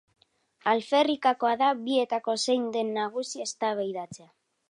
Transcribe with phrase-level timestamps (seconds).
[0.71, 4.29] Alferrikakoa da bietako zein den nagusi eztabaidatzea.